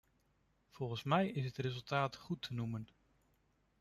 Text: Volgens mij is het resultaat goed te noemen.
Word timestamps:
Volgens 0.69 1.03
mij 1.03 1.29
is 1.29 1.45
het 1.45 1.57
resultaat 1.57 2.15
goed 2.15 2.41
te 2.41 2.53
noemen. 2.53 2.87